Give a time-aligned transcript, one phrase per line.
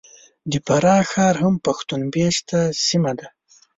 [0.51, 3.27] د فراه ښار هم پښتون مېشته سیمه ده.